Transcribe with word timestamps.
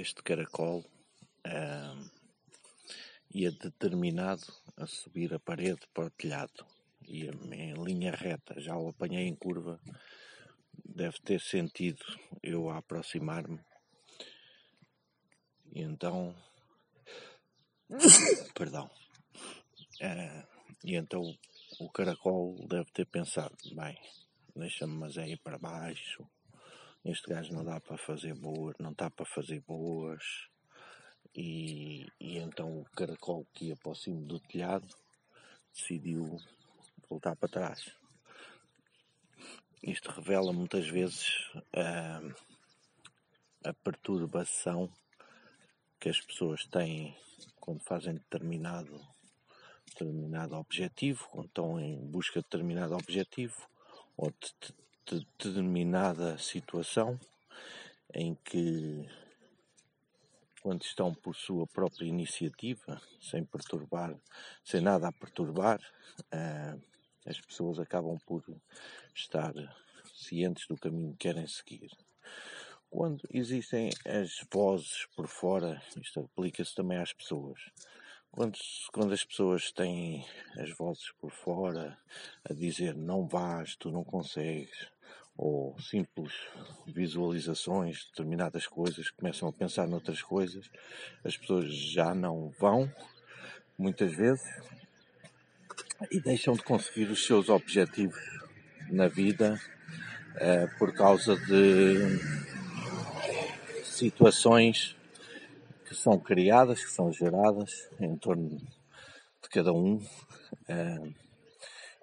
este 0.00 0.22
caracol 0.22 0.84
uh, 1.46 2.10
ia 3.32 3.50
determinado 3.50 4.46
a 4.76 4.86
subir 4.86 5.32
a 5.34 5.40
parede 5.40 5.86
para 5.92 6.06
o 6.06 6.10
telhado. 6.10 6.66
Ia 7.08 7.30
em 7.52 7.74
linha 7.84 8.12
reta, 8.12 8.60
já 8.60 8.76
o 8.76 8.88
apanhei 8.88 9.26
em 9.26 9.34
curva. 9.34 9.80
Deve 10.84 11.18
ter 11.20 11.40
sentido 11.40 12.04
eu 12.42 12.68
a 12.68 12.78
aproximar-me. 12.78 13.60
E 15.72 15.82
então. 15.82 16.34
Perdão. 18.54 18.90
Uh, 20.00 20.46
e 20.84 20.94
então 20.94 21.22
o 21.80 21.90
caracol 21.90 22.66
deve 22.68 22.90
ter 22.92 23.06
pensado: 23.06 23.56
bem, 23.74 23.98
deixa-me 24.54 24.94
mas 24.94 25.16
é 25.16 25.28
ir 25.28 25.38
para 25.38 25.58
baixo. 25.58 26.26
Este 27.04 27.28
gajo 27.28 27.52
não 27.52 27.64
dá 27.64 27.80
para 27.80 27.96
fazer 27.96 28.34
boas, 28.34 28.76
não 28.78 28.90
está 28.90 29.10
para 29.10 29.24
fazer 29.24 29.60
boas. 29.60 30.48
E, 31.34 32.06
e 32.18 32.38
então 32.38 32.80
o 32.80 32.84
caracol 32.96 33.46
que 33.52 33.66
ia 33.66 33.76
para 33.76 33.92
o 33.92 33.94
cimo 33.94 34.24
do 34.24 34.40
telhado 34.40 34.88
decidiu 35.74 36.38
voltar 37.08 37.36
para 37.36 37.48
trás. 37.48 37.94
Isto 39.82 40.10
revela 40.10 40.52
muitas 40.52 40.88
vezes 40.88 41.50
a, 41.72 42.20
a 43.68 43.74
perturbação 43.74 44.90
que 46.00 46.08
as 46.08 46.20
pessoas 46.20 46.64
têm 46.66 47.16
quando 47.60 47.80
fazem 47.80 48.14
determinado, 48.14 49.00
determinado 49.86 50.56
objetivo, 50.56 51.28
quando 51.30 51.46
estão 51.46 51.80
em 51.80 51.98
busca 52.06 52.40
de 52.40 52.44
determinado 52.44 52.94
objetivo 52.94 53.68
ou 54.16 54.30
de, 54.30 54.74
de, 55.06 55.20
de 55.20 55.48
determinada 55.48 56.36
situação 56.38 57.18
em 58.12 58.34
que 58.44 59.08
quando 60.60 60.82
estão 60.82 61.14
por 61.14 61.36
sua 61.36 61.66
própria 61.66 62.06
iniciativa, 62.06 63.00
sem 63.20 63.44
perturbar, 63.44 64.16
sem 64.64 64.80
nada 64.80 65.06
a 65.08 65.12
perturbar, 65.12 65.80
uh, 66.34 66.82
as 67.24 67.40
pessoas 67.40 67.78
acabam 67.78 68.18
por 68.26 68.44
estar 69.14 69.52
cientes 70.12 70.66
do 70.66 70.76
caminho 70.76 71.12
que 71.12 71.18
querem 71.18 71.46
seguir. 71.46 71.90
Quando 72.90 73.28
existem 73.32 73.90
as 74.04 74.44
vozes 74.52 75.06
por 75.14 75.28
fora, 75.28 75.80
isto 76.00 76.20
aplica-se 76.20 76.74
também 76.74 76.98
às 76.98 77.12
pessoas. 77.12 77.60
Quando, 78.30 78.58
quando 78.92 79.12
as 79.12 79.24
pessoas 79.24 79.70
têm 79.70 80.26
as 80.58 80.70
vozes 80.76 81.10
por 81.20 81.30
fora 81.30 81.98
a 82.44 82.52
dizer 82.52 82.94
não 82.94 83.26
vás, 83.26 83.76
tu 83.76 83.90
não 83.90 84.04
consegues, 84.04 84.90
ou 85.36 85.78
simples 85.78 86.32
visualizações 86.86 87.98
de 87.98 88.06
determinadas 88.06 88.66
coisas, 88.66 89.10
começam 89.10 89.48
a 89.48 89.52
pensar 89.52 89.86
noutras 89.86 90.22
coisas, 90.22 90.70
as 91.24 91.36
pessoas 91.36 91.74
já 91.74 92.14
não 92.14 92.50
vão, 92.58 92.90
muitas 93.78 94.14
vezes, 94.14 94.44
e 96.10 96.20
deixam 96.20 96.54
de 96.54 96.62
conseguir 96.62 97.10
os 97.10 97.26
seus 97.26 97.48
objetivos 97.48 98.20
na 98.90 99.08
vida 99.08 99.60
eh, 100.36 100.66
por 100.78 100.92
causa 100.94 101.36
de 101.36 102.18
situações 103.84 104.96
que 105.86 105.94
são 105.94 106.18
criadas, 106.18 106.84
que 106.84 106.90
são 106.90 107.12
geradas 107.12 107.88
em 108.00 108.16
torno 108.16 108.58
de 108.58 109.48
cada 109.50 109.72
um. 109.72 110.00
Eh, 110.68 111.12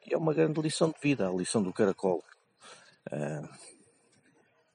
e 0.07 0.13
é 0.13 0.17
uma 0.17 0.33
grande 0.33 0.61
lição 0.61 0.89
de 0.89 0.99
vida, 1.01 1.27
a 1.27 1.31
lição 1.31 1.61
do 1.63 1.73
caracol. 1.73 2.23
Uh, 3.11 3.47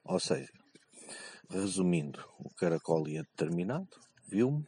ou 0.03 0.19
seja, 0.19 0.51
resumindo, 1.49 2.23
o 2.39 2.49
caracol 2.53 3.07
ia 3.07 3.23
determinado, 3.23 3.89
viu-me, 4.27 4.67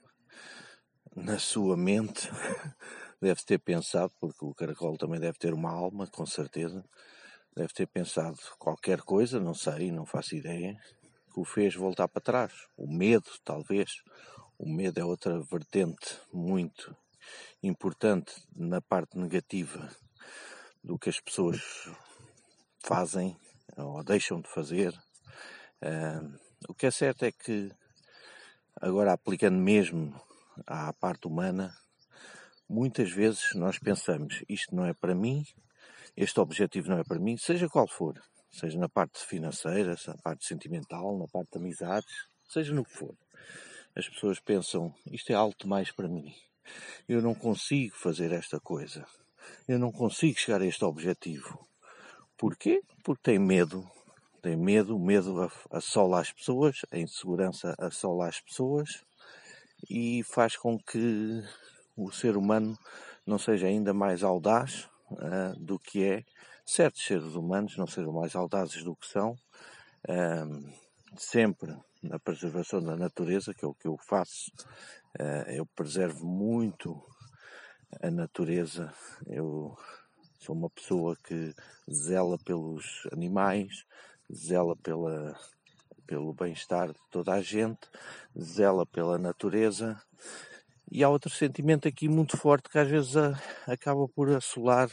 na 1.16 1.38
sua 1.38 1.76
mente 1.78 2.30
deve 3.22 3.44
ter 3.44 3.59
pensado, 3.59 4.14
porque 4.20 4.44
o 4.44 4.53
caracol 4.53 4.97
também 4.97 5.19
deve 5.19 5.38
ter 5.38 5.53
uma 5.53 5.72
alma, 5.72 6.08
com 6.08 6.25
certeza, 6.25 6.84
deve 7.56 7.74
ter 7.74 7.88
pensado 7.88 8.38
qualquer 8.58 9.02
coisa, 9.02 9.40
não 9.40 9.53
sei, 9.53 9.91
não 9.91 10.06
faço 10.06 10.36
ideia, 10.36 10.78
que 11.34 11.40
o 11.40 11.46
fez 11.46 11.75
voltar 11.75 12.07
para 12.07 12.22
trás. 12.22 12.53
O 12.78 12.88
medo, 12.88 13.30
talvez. 13.44 14.02
O 14.57 14.69
medo 14.69 15.00
é 15.00 15.03
outra 15.03 15.40
vertente 15.41 16.19
muito 16.31 16.96
importante 17.63 18.34
na 18.56 18.81
parte 18.81 19.18
negativa 19.18 19.90
do 20.84 21.00
que 21.00 21.09
as 21.09 21.19
pessoas 21.19 21.62
fazem 22.84 23.38
ou 23.78 24.04
deixam 24.04 24.42
de 24.42 24.50
fazer. 24.50 24.94
Uh, 25.82 26.40
o 26.70 26.74
que 26.74 26.86
é 26.86 26.92
certo 26.92 27.24
é 27.24 27.32
que, 27.32 27.72
agora 28.80 29.14
aplicando 29.14 29.58
mesmo 29.58 30.20
à 30.68 30.94
parte 30.94 31.28
humana, 31.28 31.76
muitas 32.70 33.12
vezes 33.12 33.54
nós 33.56 33.80
pensamos 33.80 34.44
isto 34.48 34.76
não 34.76 34.86
é 34.86 34.94
para 34.94 35.16
mim, 35.16 35.46
este 36.16 36.40
objetivo 36.40 36.90
não 36.90 37.00
é 37.00 37.04
para 37.04 37.20
mim, 37.20 37.38
seja 37.38 37.70
qual 37.70 37.88
for, 37.88 38.22
seja 38.50 38.78
na 38.78 38.90
parte 38.90 39.20
financeira, 39.26 39.96
na 40.08 40.18
parte 40.18 40.46
sentimental, 40.46 41.18
na 41.18 41.28
parte 41.28 41.52
de 41.54 41.58
amizades, 41.58 42.28
seja 42.48 42.74
no 42.74 42.86
que 42.86 42.92
for. 42.92 43.16
As 43.96 44.08
pessoas 44.08 44.40
pensam 44.40 44.94
isto 45.12 45.31
é 45.31 45.36
algo 45.36 45.56
mais 45.66 45.92
para 45.92 46.08
mim. 46.08 46.34
Eu 47.08 47.22
não 47.22 47.34
consigo 47.34 47.96
fazer 47.96 48.31
esta 48.31 48.60
coisa. 48.60 49.06
Eu 49.68 49.80
não 49.80 49.92
consigo 49.92 50.40
chegar 50.40 50.62
a 50.62 50.66
este 50.66 50.86
objetivo. 50.86 51.68
Porquê? 52.41 52.81
Porque 53.03 53.22
tem 53.22 53.38
medo. 53.38 53.88
Tem 54.41 54.57
medo, 54.57 54.97
medo 54.97 55.47
assola 55.69 56.19
as 56.19 56.31
pessoas, 56.31 56.81
a 56.91 56.97
insegurança 56.97 57.75
assola 57.78 58.28
as 58.28 58.41
pessoas 58.41 59.03
e 59.88 60.24
faz 60.24 60.57
com 60.57 60.80
que 60.80 61.44
o 61.96 62.12
ser 62.12 62.35
humano 62.35 62.75
não 63.28 63.38
seja 63.38 63.68
ainda 63.68 63.94
mais 63.94 64.24
audaz 64.24 64.90
uh, 65.12 65.56
do 65.59 65.78
que 65.78 66.03
é. 66.03 66.24
Certos 66.66 67.06
seres 67.06 67.35
humanos 67.35 67.78
não 67.78 67.85
sejam 67.85 68.12
mais 68.12 68.35
audazes 68.35 68.84
do 68.84 68.96
que 68.96 69.06
são, 69.06 69.38
uh, 70.09 70.74
sempre 71.16 71.78
na 72.01 72.18
preservação 72.18 72.81
da 72.81 72.97
natureza, 72.97 73.53
que 73.53 73.63
é 73.63 73.68
o 73.68 73.75
que 73.75 73.88
eu 73.88 73.97
faço. 74.00 74.51
Uh, 75.19 75.47
eu 75.51 75.66
preservo 75.75 76.25
muito 76.25 77.00
a 78.01 78.09
natureza, 78.09 78.91
eu 79.28 79.78
Sou 80.44 80.56
uma 80.56 80.72
pessoa 80.72 81.16
que 81.24 81.53
zela 81.88 82.35
pelos 82.40 83.07
animais, 83.12 83.85
zela 84.34 84.75
pela, 84.75 85.40
pelo 86.07 86.34
bem-estar 86.34 86.91
de 86.91 87.00
toda 87.12 87.34
a 87.34 87.41
gente, 87.44 87.88
zela 88.35 88.84
pela 88.84 89.19
natureza. 89.19 90.01
E 90.91 91.03
há 91.03 91.09
outro 91.09 91.30
sentimento 91.30 91.88
aqui 91.88 92.09
muito 92.09 92.38
forte 92.38 92.69
que 92.69 92.80
às 92.80 92.90
vezes 92.90 93.16
a, 93.16 93.40
acaba 93.68 94.07
por 94.07 94.31
assolar 94.31 94.90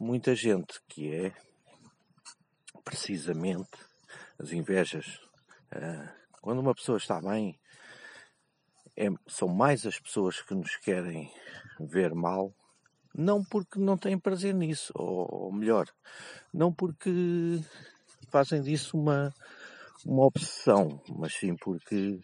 muita 0.00 0.34
gente, 0.34 0.80
que 0.88 1.14
é 1.14 1.32
precisamente 2.82 3.78
as 4.36 4.50
invejas. 4.50 5.20
Uh, 5.72 6.08
quando 6.40 6.58
uma 6.58 6.74
pessoa 6.74 6.98
está 6.98 7.20
bem, 7.20 7.56
é, 8.96 9.06
são 9.28 9.46
mais 9.46 9.86
as 9.86 10.00
pessoas 10.00 10.42
que 10.42 10.56
nos 10.56 10.74
querem 10.74 11.32
ver 11.78 12.12
mal 12.16 12.52
não 13.14 13.42
porque 13.44 13.78
não 13.78 13.96
têm 13.96 14.18
prazer 14.18 14.54
nisso, 14.54 14.92
ou, 14.94 15.28
ou 15.30 15.52
melhor, 15.52 15.86
não 16.52 16.72
porque 16.72 17.60
fazem 18.30 18.62
disso 18.62 18.96
uma, 18.96 19.32
uma 20.04 20.24
obsessão, 20.24 21.00
mas 21.08 21.34
sim 21.34 21.54
porque 21.56 22.20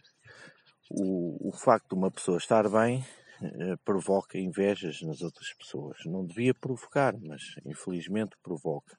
o, 0.89 1.49
o 1.49 1.51
facto 1.51 1.89
de 1.89 1.95
uma 1.95 2.11
pessoa 2.11 2.37
estar 2.37 2.67
bem 2.69 3.05
eh, 3.41 3.75
provoca 3.85 4.37
invejas 4.37 5.01
nas 5.01 5.21
outras 5.21 5.53
pessoas. 5.53 5.97
Não 6.05 6.25
devia 6.25 6.53
provocar, 6.53 7.15
mas 7.21 7.41
infelizmente 7.65 8.35
provoca. 8.43 8.97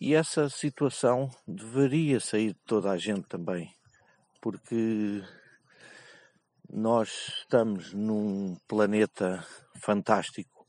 E 0.00 0.14
essa 0.14 0.48
situação 0.48 1.30
deveria 1.46 2.20
sair 2.20 2.48
de 2.48 2.60
toda 2.66 2.90
a 2.90 2.98
gente 2.98 3.28
também, 3.28 3.74
porque 4.40 5.22
nós 6.68 7.32
estamos 7.38 7.92
num 7.92 8.56
planeta 8.66 9.44
fantástico 9.76 10.59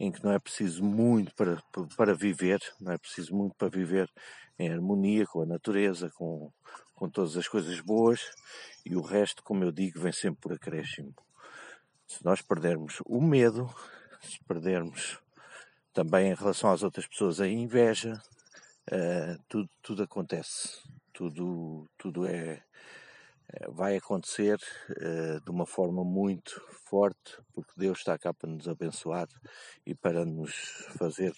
em 0.00 0.10
que 0.10 0.24
não 0.24 0.32
é 0.32 0.38
preciso 0.38 0.82
muito 0.82 1.34
para, 1.34 1.62
para 1.94 2.14
viver, 2.14 2.58
não 2.80 2.90
é 2.90 2.96
preciso 2.96 3.34
muito 3.36 3.54
para 3.54 3.68
viver 3.68 4.10
em 4.58 4.72
harmonia 4.72 5.26
com 5.26 5.42
a 5.42 5.46
natureza, 5.46 6.10
com, 6.16 6.50
com 6.94 7.08
todas 7.08 7.36
as 7.36 7.46
coisas 7.46 7.78
boas, 7.80 8.20
e 8.84 8.96
o 8.96 9.02
resto, 9.02 9.42
como 9.42 9.62
eu 9.62 9.70
digo, 9.70 10.00
vem 10.00 10.12
sempre 10.12 10.40
por 10.40 10.54
acréscimo. 10.54 11.14
Se 12.06 12.24
nós 12.24 12.40
perdermos 12.40 13.02
o 13.04 13.20
medo, 13.20 13.68
se 14.22 14.42
perdermos 14.44 15.18
também 15.92 16.30
em 16.30 16.34
relação 16.34 16.70
às 16.70 16.82
outras 16.82 17.06
pessoas 17.06 17.38
a 17.38 17.46
inveja, 17.46 18.14
uh, 18.90 19.42
tudo, 19.48 19.68
tudo 19.82 20.02
acontece, 20.02 20.78
tudo, 21.12 21.86
tudo 21.98 22.26
é, 22.26 22.62
vai 23.68 23.96
acontecer 23.96 24.58
uh, 24.90 25.40
de 25.44 25.50
uma 25.50 25.66
forma 25.66 26.04
muito 26.04 26.60
forte, 26.84 27.38
porque 27.52 27.72
Deus 27.76 27.98
está 27.98 28.18
cá 28.18 28.32
para 28.32 28.50
nos 28.50 28.68
abençoar 28.68 29.28
e 29.84 29.94
para 29.94 30.24
nos 30.24 30.54
fazer 30.98 31.34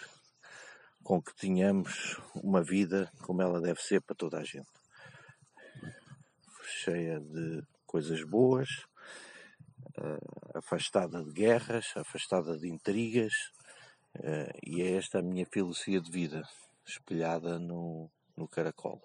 com 1.03 1.21
que 1.21 1.35
tenhamos 1.35 2.21
uma 2.35 2.63
vida 2.63 3.11
como 3.23 3.43
ela 3.43 3.61
deve 3.61 3.81
ser 3.81 4.01
para 4.03 4.15
toda 4.15 4.39
a 4.39 4.45
gente, 4.45 4.71
cheia 6.65 7.19
de 7.21 7.63
coisas 7.87 8.23
boas, 8.25 8.69
uh, 9.99 10.59
afastada 10.59 11.23
de 11.25 11.33
guerras, 11.33 11.93
afastada 11.97 12.57
de 12.57 12.69
intrigas, 12.69 13.33
uh, 14.17 14.53
e 14.63 14.83
é 14.83 14.93
esta 14.93 15.19
a 15.19 15.23
minha 15.23 15.47
filosofia 15.47 16.01
de 16.01 16.11
vida, 16.11 16.43
espelhada 16.87 17.59
no, 17.59 18.11
no 18.37 18.47
caracol. 18.49 19.03